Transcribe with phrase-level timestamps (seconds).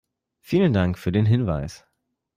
[0.39, 1.85] Vielen Dank für den Hinweis.